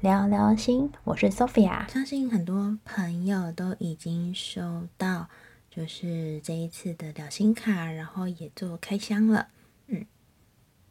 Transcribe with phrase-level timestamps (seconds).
[0.00, 1.88] 聊聊心，我是 Sophia。
[1.92, 5.28] 相信很多朋友都已经收到，
[5.70, 9.48] 就是这一次的聊心卡，然后也做开箱了。
[9.86, 10.04] 嗯，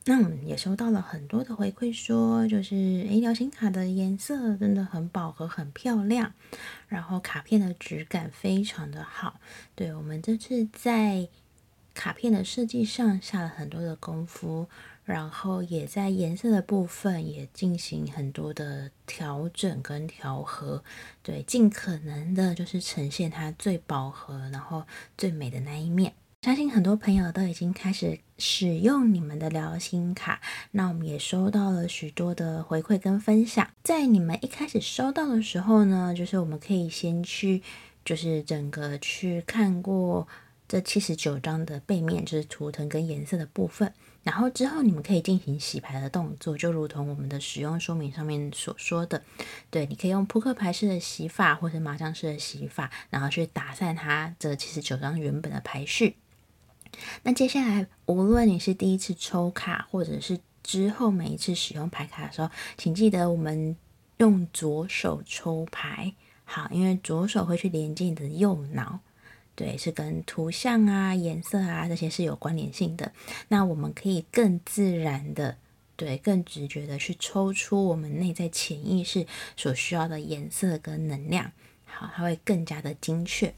[0.05, 2.75] 那我们也收到了很多的回馈，说就是
[3.09, 6.33] 诶，聊心卡的颜色真的很饱和，很漂亮，
[6.87, 9.39] 然后卡片的质感非常的好。
[9.75, 11.27] 对，我们这次在
[12.01, 14.67] 卡片的设计上下了很多的功夫。
[15.03, 20.83] 然后也在颜色的部分也进行很多的调整跟调和，
[21.21, 24.83] 对，尽可能的就是呈现它最饱和，然后
[25.17, 26.13] 最美的那一面。
[26.43, 30.39] 相信很多朋友都已经开始使用你们的疗心卡，
[30.71, 33.67] 那我们也收到了许多的回馈跟分享。
[33.83, 37.61] 在你们一开始收到的时候呢，就是我们可以先去，
[38.05, 40.27] 就是整个去看过
[40.71, 43.93] 这七十九张的背面，就是图腾跟颜色的部分。
[44.23, 49.21] 然后之后你们可以进行洗牌的动作，就如同我们的使用说明上面所说的，
[49.69, 56.15] 对，你可以用扑克牌式的洗法，或是麻将式的洗法，然后去打散它这七十九张原本的牌序。
[57.23, 63.75] 那接下来，无论你是第一次抽卡，或者是之后每一次使用牌卡的时候，请记得我们
[64.19, 66.13] 用左手抽牌，
[66.45, 69.01] 好，因为左手会去连接你的右脑。
[69.61, 73.11] 对，是跟图像啊、颜色啊这些是有关联性的。
[73.49, 75.55] 那我们可以更自然的，
[75.95, 81.51] 对，更直觉的去抽出我们内在潜意识所需要的颜色跟能量。
[81.85, 83.53] 好，它会更加的精确。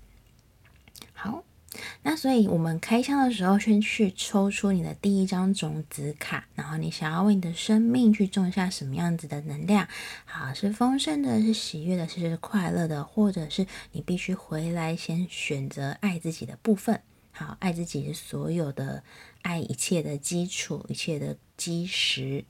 [2.05, 9.87] 那所以，我们开箱的时候，先去抽出你的第一张种子卡，然后你想要为你的生命去种下什么样子的能量？
[10.25, 16.99] 好，是丰盛的，是喜悦的，是快乐的，或者是你必须回来先选择爱自己的部分。
[17.31, 19.01] 好，爱自己是所有的
[19.41, 22.43] 爱一切的基础，一切的基石。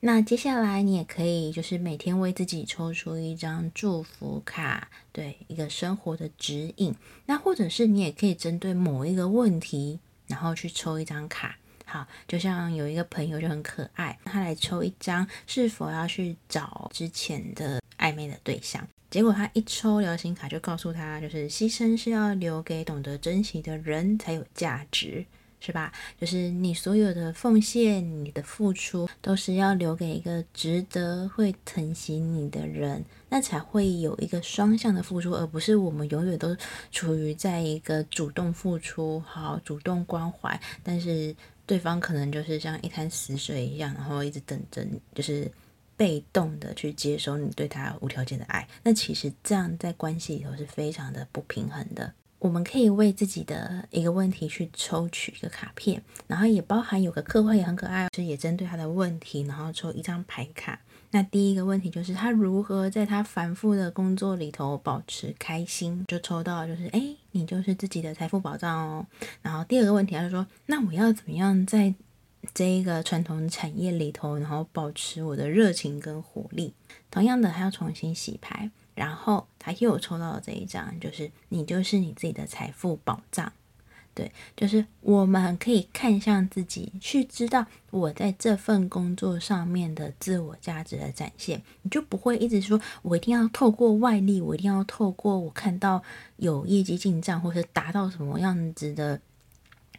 [0.00, 6.94] 那接下来你也可以就是每天为自己抽出一张祝福卡，对，一个生活的指引。
[7.26, 9.98] 那或者是你也可以针对某一个问题，
[10.28, 11.56] 然后去抽一张卡。
[11.84, 25.24] 好，就像有一个朋友就很可爱，他来抽一张是否要去找之前的暧昧的对象，结果他一抽流星卡就告诉他，就是牺牲是要留给懂得珍惜的人才有价值。
[25.60, 25.92] 是吧？
[26.20, 36.56] 就是你所有的奉献，你的付出，都是要留给一个值得会疼惜你的人，那才会有一个双向的付出，而不是我们永远都
[36.92, 41.34] 处于在一个主动付出，好，主动关怀，但是
[41.66, 45.50] 对方可能就是像一滩死水一样，然后一直等着你，就是
[45.96, 48.66] 被动的去接收你对他无条件的爱。
[48.82, 52.12] 那其实这样在关系里头是非常的不平衡的。
[52.38, 60.78] 我们可以为自己的一个问题去抽取一个卡片，然后也包含有个客户也很可爱，是也针对他的问题，然后抽一张牌卡。
[61.10, 69.06] 那第一个问题就是他如何在他繁复的工作里头保持开心，就抽到就是哎，你就是自己的财富保障哦。
[69.40, 71.94] 然后第二个问题他就说，那我要怎么样在
[72.54, 76.74] 这一个传统产业里头，然后保持我的热情跟活力？
[77.10, 78.70] 同样的，还要重新洗牌。
[78.98, 83.52] 然后他又抽到了这一张，就是你就是你自己的财富保障，
[84.12, 96.02] 对，就是我们可以看向自己，去知道我在这份工作上面的自我价值的展现，你就不会一直说我一定要透过外力，我一定要透过我看到
[96.38, 99.20] 有业绩进账，或是达到什么样子的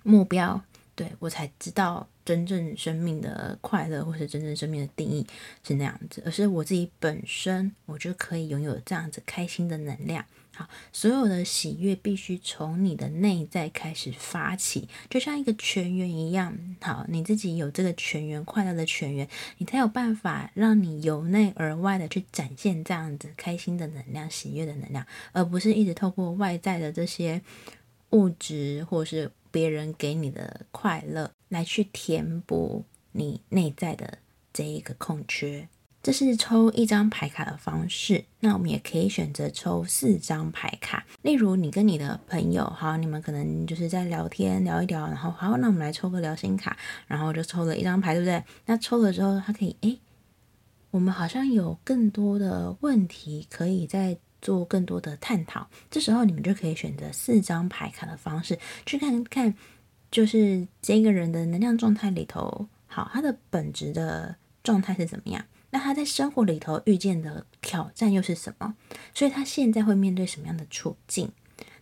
[0.04, 0.62] 目标。
[0.94, 5.25] 对，我才知道真正生命的快乐，或是真正生命的定义
[5.63, 10.23] 是那样子，而是我自己本身，我就可以拥有这样子开心的能量。
[10.53, 16.56] 好，所有的喜悦必须从你的内在开始发起，就像一个泉源一样。
[16.81, 27.42] 好，你自己有这个泉源，快乐的泉源，你才有办法让你由内而外的去展现这样子开心的能量、喜悦的能量，而不是一直透过外在的这些
[28.12, 29.31] 物质或是。
[29.51, 34.19] 别人给你的快乐，来去填补你内在的
[34.54, 35.68] 这一个空缺，
[36.01, 38.24] 这是抽一张牌卡的方式。
[38.40, 41.06] 那我们也可以选择抽四张牌卡。
[41.22, 48.44] 例如，你跟你的朋友，好，你们可能就是在聊天聊一聊，然后好，那我们来抽个聊心卡，然后就抽了一张牌，对不对？
[48.66, 50.00] 那抽了之后，它可以，诶，
[50.92, 54.18] 我们好像有更多的问题可以在。
[54.42, 59.54] 做更多的探讨，这时候你们就可以选择四张牌卡的方式去看看，
[60.11, 65.45] 就是这个人的能量状态里头，好，他的本质的状态是怎么样？
[65.71, 68.75] 那他在生活里头遇见的挑战又是什么？
[69.13, 71.31] 所以他现在会面对什么样的处境？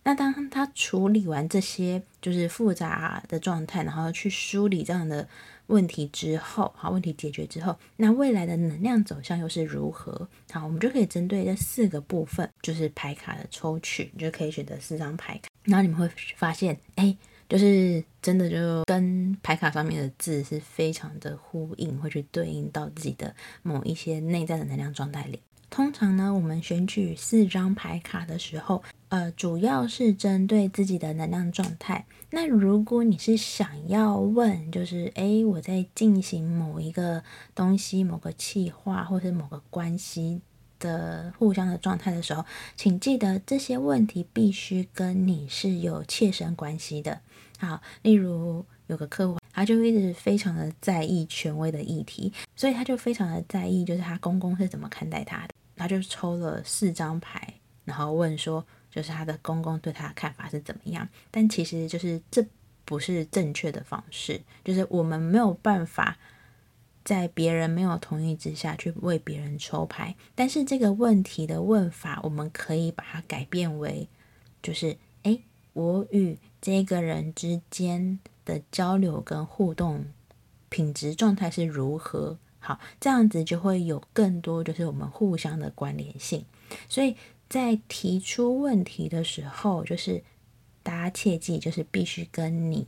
[0.04, 5.26] 那当他处理完这些就是复杂的状态，然后去梳理这样的
[5.66, 10.28] 问题之后，好，问题解决之后，那未来的能量走向又是如何？
[10.50, 17.14] 好，我们就可以针对这四个部分，就是牌卡的抽取，你就可以选择四张牌卡，然后你们会发现，哎，
[17.48, 25.40] 就是真的就跟牌卡上面的字是非常的呼应，会去对应到自己的某一些内在的能量状态里。
[25.70, 32.06] 通常呢，我们选取四张牌卡的时候，呃，主要是针对自己的能量状态。
[32.30, 37.22] 那如果你是想要问，就是诶，我在进行某一个
[37.54, 40.40] 东西、某个计划，或是某个关系
[40.78, 42.44] 的互相的状态的时候，
[42.76, 47.20] 请记得这些问题必须跟你是有切身关系的。
[47.58, 55.54] 好，例如有个客户，他就一直非常的在意权威的议题，所以他就非常的在意，就是他公公是怎么看待他的。
[55.76, 57.54] 他就抽了四张牌，
[57.84, 61.08] 然后问说，就是他的公公对他的看法是怎么样？
[61.30, 62.44] 但其实就是这
[62.84, 66.16] 不是正确的方式，就是我们没有办法
[67.08, 70.14] 在别人没有同意之下去为别人抽牌。
[70.34, 74.06] 但是这个问题的问法，我们可以把它改变为，
[74.62, 75.40] 就是诶，
[75.72, 80.04] 我与这个人之间的交流跟互动
[80.68, 82.36] 品质状态是如何？
[82.58, 86.44] 好，这样子就会有更多，就是我们互相的关联性。
[86.90, 87.16] 所以
[87.48, 90.22] 在提出问题的时候，就是
[90.82, 92.86] 大家切记，就是必须跟你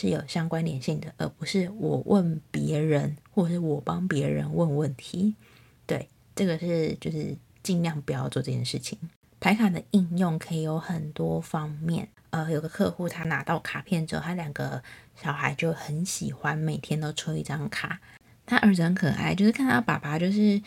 [0.00, 5.34] 是有相关联性的，而不是我问别人，或者是我帮别人问问题。
[5.86, 8.96] 对，这个是就是尽量不要做这件事情。
[9.40, 12.08] 牌卡的应用可以有很多方面。
[12.30, 14.80] 呃，有个客户他拿到卡片之后，他两个
[15.20, 17.98] 小孩就很喜欢，每天都抽一张卡。
[18.46, 20.62] 他儿子很可爱，就是看他爸爸就是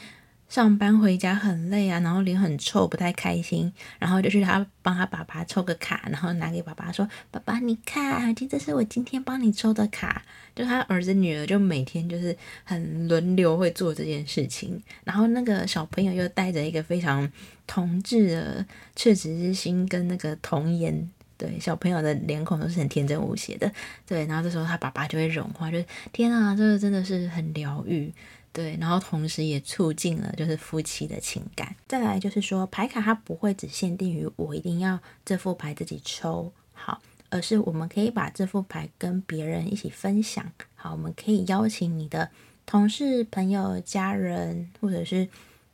[0.51, 10.21] 上班回家很累啊，然后脸很臭，不太开心，然后就去他帮他爸爸抽个卡，然后拿给爸爸说：“爸爸，你看，这是我今天帮你抽的卡。”
[10.53, 17.31] 就他儿子女儿就每天就是很轮流会做这件事情，然后那个小朋友又带着一个非常
[17.65, 21.09] 童稚的赤子之心跟那个童颜。
[21.37, 23.71] 对，小朋友的脸孔都是很天真无邪的，
[24.05, 25.81] 对，然后这时候他爸爸就会融化，就
[26.11, 28.13] 天啊，这个真的是很疗愈，
[28.53, 31.75] 对，然后同时也促进了就是夫妻的情感。
[31.87, 40.51] 再来就是说，牌卡它不会只限定于我一定要这副牌自己抽好，而是我们可以把这副牌跟别人一起分享。
[40.75, 42.29] 好，我们可以邀请你的
[42.65, 45.27] 同事、朋友、家人，或者是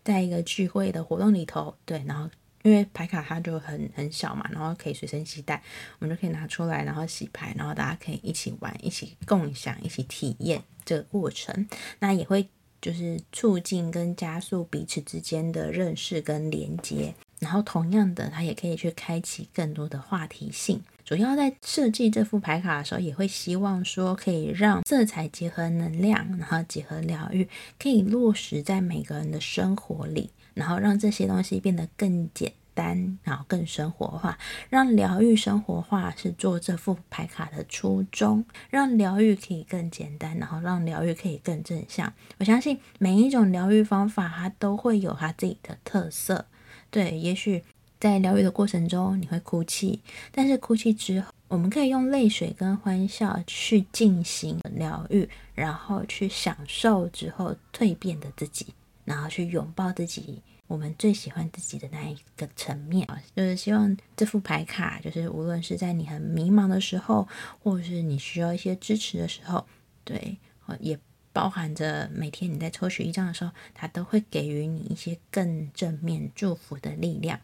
[0.03, 2.29] 在一个聚会的活动里头，对，然后。
[2.63, 5.63] 因为牌卡它就很很小嘛，然后可以随身携带，
[5.99, 11.65] 我们就可以拿出来，然后洗牌，然后大家可以一起玩，一起共享，一起体验这个过程。
[11.99, 12.45] 那也会
[12.81, 17.13] 就是促进跟加速彼此之间的认识跟连接。
[17.39, 20.81] 然后同样的，它也可以去开启更多的话题性。
[21.05, 27.47] 主要在设计这副牌卡的时候，也会希望说可以让色彩结合能量，然后结合疗愈，
[27.79, 30.31] 可以落实在每个人的生活里。
[30.53, 34.37] 然后让这些东西变得更简单，然后更生活化，
[34.69, 42.13] 让疗愈生活化是做这副牌卡的初衷，让疗愈可以更简单，然后让疗愈可以更正向。
[42.37, 46.45] 我相信每一种疗愈方法，它都会有它自己的特色。
[46.91, 47.63] 对，也许
[47.99, 49.99] 在疗愈的过程中你会哭泣，
[50.31, 58.67] 但是哭泣之后，我们可以用泪水跟欢笑去进行疗愈，然后去享受之后蜕变的自己。
[59.07, 67.27] 然后去拥抱自己，我们最喜欢自己的那一个层面啊，就是希望这副牌卡，就是无论是在你很迷茫的时候，
[67.63, 69.65] 或者是你需要一些支持的时候，
[70.03, 70.37] 对，
[70.79, 70.99] 也
[71.31, 77.39] 包含着每天你在抽取一张的时候，它都会给予你一些更正面祝福的力量。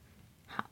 [0.45, 0.69] 好，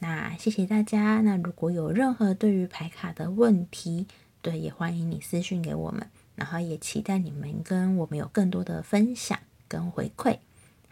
[0.00, 1.20] 那谢谢大家。
[1.22, 4.06] 那如果有任何对于牌卡的问题，
[4.42, 9.38] 对，也欢迎你私讯给我们，然后也期待你们跟我们有更多的分享。
[9.66, 10.38] 跟回馈，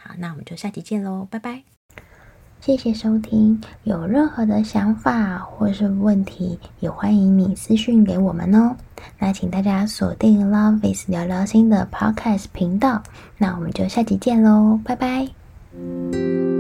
[0.03, 1.63] 好，那我们就下期见喽，拜拜！
[2.61, 8.77] 谢谢收听，有任何的想法或是问题，也欢迎你私讯给我们哦。
[9.19, 13.03] 那请大家锁定 Love is 聊聊心的 Podcast 频道，
[13.39, 16.52] 那我们就下期见喽，拜拜！